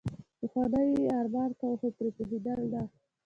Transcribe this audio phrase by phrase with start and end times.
[0.39, 2.81] پخوانیو يې ارمان کاوه خو پرې پوهېدل نه.